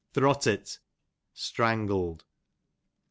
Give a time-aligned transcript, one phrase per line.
[0.15, 0.79] Throttlt',
[1.31, 2.23] strangled.